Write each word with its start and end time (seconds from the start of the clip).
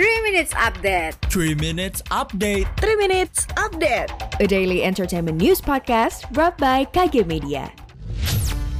3 0.00 0.24
Minutes 0.24 0.56
Update. 0.56 1.12
3 1.28 1.60
Minutes 1.60 2.00
Update. 2.08 2.64
3 2.80 2.96
Minutes 2.96 3.44
Update. 3.60 4.08
A 4.40 4.48
daily 4.48 4.80
entertainment 4.80 5.36
news 5.36 5.60
podcast 5.60 6.24
brought 6.32 6.56
by 6.56 6.88
KG 6.88 7.28
Media. 7.28 7.68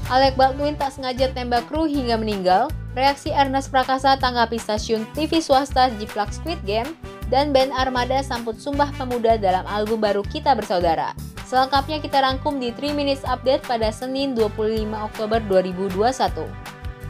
Alec 0.08 0.32
Baldwin 0.40 0.80
tak 0.80 0.96
sengaja 0.96 1.28
tembak 1.36 1.68
kru 1.68 1.84
hingga 1.84 2.16
meninggal, 2.16 2.72
reaksi 2.96 3.36
Ernest 3.36 3.68
Prakasa 3.68 4.16
tanggapi 4.16 4.56
stasiun 4.56 5.04
TV 5.12 5.44
swasta 5.44 5.92
Jiplak 6.00 6.32
Squid 6.32 6.56
Game, 6.64 6.88
dan 7.28 7.52
band 7.52 7.76
Armada 7.76 8.24
sambut 8.24 8.56
Sumpah 8.56 8.88
Pemuda 8.96 9.36
dalam 9.36 9.68
album 9.68 10.00
baru 10.00 10.24
Kita 10.24 10.56
Bersaudara. 10.56 11.12
Selengkapnya 11.44 12.00
kita 12.00 12.24
rangkum 12.24 12.56
di 12.56 12.72
3 12.72 12.96
Minutes 12.96 13.28
Update 13.28 13.68
pada 13.68 13.92
Senin 13.92 14.32
25 14.32 14.88
Oktober 14.96 15.44
2021. 15.52 16.00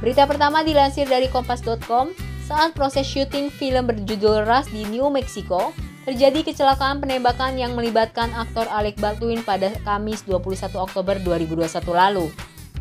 Berita 0.02 0.26
pertama 0.26 0.66
dilansir 0.66 1.06
dari 1.06 1.30
kompas.com, 1.30 2.29
saat 2.50 2.74
proses 2.74 3.06
syuting 3.06 3.46
film 3.46 3.86
berjudul 3.86 4.42
Ras 4.42 4.66
di 4.74 4.82
New 4.90 5.06
Mexico, 5.06 5.70
terjadi 6.02 6.42
kecelakaan 6.42 6.98
penembakan 6.98 7.54
yang 7.54 7.78
melibatkan 7.78 8.26
aktor 8.34 8.66
Alec 8.66 8.98
Baldwin 8.98 9.38
pada 9.46 9.70
Kamis 9.86 10.26
21 10.26 10.74
Oktober 10.74 11.14
2021 11.22 11.70
lalu. 11.94 12.26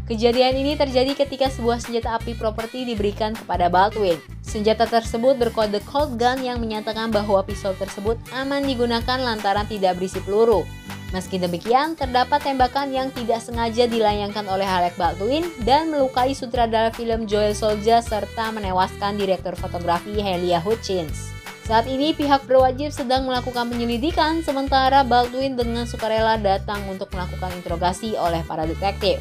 Kejadian 0.10 0.58
ini 0.58 0.74
terjadi 0.74 1.14
ketika 1.14 1.54
sebuah 1.54 1.86
senjata 1.86 2.18
api 2.18 2.34
properti 2.34 2.82
diberikan 2.82 3.38
kepada 3.38 3.70
Baldwin. 3.70 4.18
Senjata 4.42 4.90
tersebut 4.90 5.38
berkode 5.38 5.78
cold 5.86 6.18
gun 6.18 6.42
yang 6.42 6.58
menyatakan 6.58 7.14
bahwa 7.14 7.46
pisau 7.46 7.78
tersebut 7.78 8.18
aman 8.34 8.66
digunakan 8.66 9.22
lantaran 9.22 9.70
tidak 9.70 10.02
berisi 10.02 10.18
peluru. 10.26 10.66
Meski 11.10 11.42
demikian, 11.42 11.98
terdapat 11.98 12.46
tembakan 12.46 12.94
yang 12.94 13.10
tidak 13.10 13.42
sengaja 13.42 13.90
dilayangkan 13.90 14.46
oleh 14.46 14.66
Alec 14.66 14.94
Baldwin 14.94 15.42
dan 15.66 15.90
melukai 15.90 16.38
sutradara 16.38 16.94
film 16.94 17.26
Joel 17.26 17.58
Soldier 17.58 18.06
serta 18.06 18.54
menewaskan 18.54 19.18
direktur 19.18 19.58
fotografi 19.58 20.22
Helia 20.22 20.62
Hutchins. 20.62 21.34
Saat 21.66 21.90
ini 21.90 22.14
pihak 22.14 22.46
berwajib 22.46 22.94
sedang 22.94 23.26
melakukan 23.26 23.70
penyelidikan 23.74 24.46
sementara 24.46 25.02
Baldwin 25.02 25.58
dengan 25.58 25.90
sukarela 25.90 26.38
datang 26.38 26.82
untuk 26.86 27.10
melakukan 27.14 27.54
interogasi 27.58 28.14
oleh 28.14 28.46
para 28.46 28.70
detektif. 28.70 29.18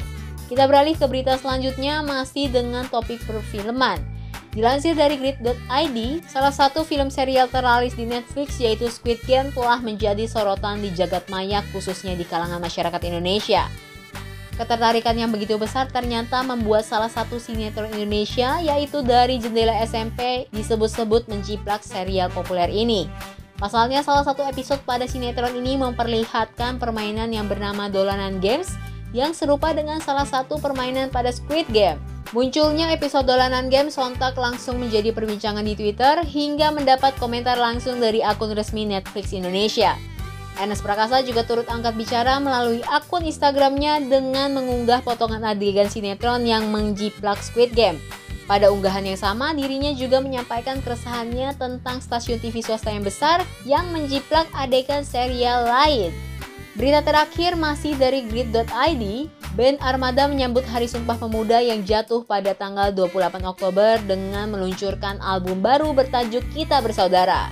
Kita 0.49 0.65
beralih 0.65 0.97
ke 0.97 1.05
berita 1.05 1.37
selanjutnya 1.37 2.01
masih 2.05 2.49
dengan 2.49 2.85
topik 2.89 3.21
perfilman. 3.25 4.01
Dilansir 4.49 4.97
dari 4.97 5.13
grid.id, 5.21 5.97
salah 6.25 6.49
satu 6.49 6.81
film 6.81 7.13
serial 7.13 7.45
teralis 7.53 7.93
di 7.93 8.09
Netflix 8.09 8.57
yaitu 8.57 8.89
Squid 8.89 9.21
Game 9.29 9.53
telah 9.53 9.77
menjadi 9.77 10.25
sorotan 10.25 10.81
di 10.81 10.89
jagat 10.89 11.29
maya 11.29 11.61
khususnya 11.69 12.17
di 12.17 12.25
kalangan 12.25 12.57
masyarakat 12.57 12.97
Indonesia. 13.05 13.69
Ketertarikan 14.57 15.15
yang 15.15 15.29
begitu 15.29 15.55
besar 15.55 15.87
ternyata 15.87 16.41
membuat 16.41 16.83
salah 16.83 17.07
satu 17.07 17.37
sinetron 17.37 17.93
Indonesia 17.93 18.57
yaitu 18.59 19.05
dari 19.05 19.37
jendela 19.37 19.71
SMP 19.85 20.49
disebut-sebut 20.49 21.29
menciplak 21.29 21.85
serial 21.85 22.33
populer 22.33 22.67
ini. 22.73 23.05
Pasalnya 23.55 24.01
salah 24.01 24.25
satu 24.25 24.41
episode 24.43 24.81
pada 24.81 25.05
sinetron 25.05 25.53
ini 25.55 25.77
memperlihatkan 25.77 26.81
permainan 26.81 27.29
yang 27.29 27.45
bernama 27.45 27.85
Dolanan 27.85 28.41
Games 28.41 28.73
yang 29.13 29.31
serupa 29.37 29.71
dengan 29.77 30.01
salah 30.01 30.25
satu 30.25 30.57
permainan 30.57 31.13
pada 31.13 31.29
Squid 31.29 31.69
Game. 31.69 32.01
Munculnya 32.29 32.93
episode 32.93 33.25
dolanan 33.25 33.73
game 33.73 33.89
sontak 33.89 34.37
langsung 34.37 34.77
menjadi 34.77 35.09
perbincangan 35.09 35.65
di 35.65 35.73
Twitter 35.73 36.21
hingga 36.21 36.69
mendapat 36.69 37.17
komentar 37.17 37.57
langsung 37.57 37.97
dari 37.97 38.21
akun 38.21 38.53
resmi 38.53 38.85
Netflix 38.85 39.33
Indonesia. 39.33 39.97
Ernest 40.61 40.85
Prakasa 40.85 41.25
juga 41.25 41.41
turut 41.41 41.65
angkat 41.65 41.97
bicara 41.97 42.37
melalui 42.37 42.85
akun 42.85 43.25
Instagramnya 43.25 44.05
dengan 44.05 44.53
mengunggah 44.53 45.01
potongan 45.01 45.41
adegan 45.41 45.89
sinetron 45.89 46.45
yang 46.45 46.69
menjiplak 46.69 47.41
Squid 47.41 47.73
Game. 47.73 47.97
Pada 48.45 48.69
unggahan 48.69 49.09
yang 49.09 49.17
sama, 49.17 49.49
dirinya 49.57 49.89
juga 49.97 50.21
menyampaikan 50.21 50.85
keresahannya 50.85 51.57
tentang 51.57 51.97
stasiun 51.97 52.37
TV 52.37 52.61
swasta 52.61 52.93
yang 52.93 53.01
besar 53.01 53.41
yang 53.65 53.89
menjiplak 53.89 54.45
adegan 54.53 55.01
serial 55.01 55.65
lain. 55.65 56.13
Berita 56.77 57.01
terakhir 57.01 57.57
masih 57.57 57.97
dari 57.97 58.21
grid.id, 58.29 59.03
band 59.59 59.75
Armada 59.83 60.23
menyambut 60.31 60.63
Hari 60.63 60.87
Sumpah 60.87 61.19
Pemuda 61.19 61.59
yang 61.59 61.83
jatuh 61.83 62.23
pada 62.23 62.55
tanggal 62.55 62.95
28 62.95 63.43
Oktober 63.43 63.99
dengan 64.07 64.47
meluncurkan 64.55 65.19
album 65.19 65.59
baru 65.59 65.91
bertajuk 65.91 66.47
Kita 66.55 66.79
Bersaudara. 66.79 67.51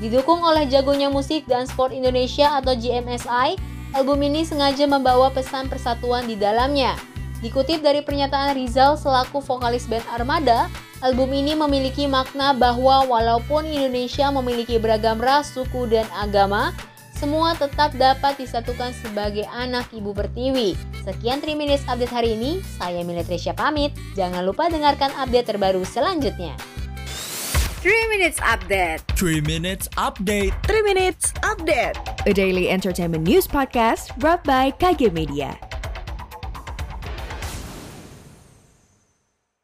Didukung 0.00 0.40
oleh 0.40 0.64
jagonya 0.72 1.12
musik 1.12 1.44
dan 1.44 1.68
sport 1.68 1.92
Indonesia 1.92 2.56
atau 2.56 2.72
GMSI, 2.72 3.60
album 3.92 4.24
ini 4.24 4.40
sengaja 4.48 4.88
membawa 4.88 5.28
pesan 5.28 5.68
persatuan 5.68 6.24
di 6.24 6.32
dalamnya. 6.32 6.96
Dikutip 7.44 7.84
dari 7.84 8.00
pernyataan 8.00 8.56
Rizal 8.56 8.96
selaku 8.96 9.44
vokalis 9.44 9.84
band 9.84 10.08
Armada, 10.08 10.72
album 11.04 11.28
ini 11.36 11.52
memiliki 11.52 12.08
makna 12.08 12.56
bahwa 12.56 13.04
walaupun 13.04 13.68
Indonesia 13.68 14.32
memiliki 14.32 14.80
beragam 14.80 15.20
ras, 15.20 15.52
suku, 15.52 15.92
dan 15.92 16.08
agama, 16.16 16.72
semua 17.18 17.58
tetap 17.58 17.90
dapat 17.98 18.38
disatukan 18.38 18.94
sebagai 18.94 19.42
anak 19.50 19.90
ibu 19.90 20.14
pertiwi. 20.14 20.78
Sekian 21.02 21.42
3 21.42 21.58
Minutes 21.58 21.82
Update 21.90 22.14
hari 22.14 22.38
ini, 22.38 22.62
saya 22.78 23.02
Mila 23.02 23.26
Tresya 23.26 23.58
pamit. 23.58 23.90
Jangan 24.14 24.46
lupa 24.46 24.70
dengarkan 24.70 25.10
update 25.18 25.50
terbaru 25.50 25.82
selanjutnya. 25.82 26.54
3 27.82 28.10
Minutes 28.10 28.38
Update 28.42 29.06
3 29.14 29.38
Minutes 29.46 29.86
Update 29.94 30.50
3 30.66 30.82
Minutes 30.82 31.30
Update 31.46 31.94
A 32.26 32.34
daily 32.34 32.66
entertainment 32.66 33.22
news 33.22 33.46
podcast 33.46 34.10
brought 34.18 34.42
by 34.42 34.74
KG 34.82 35.14
Media 35.14 35.54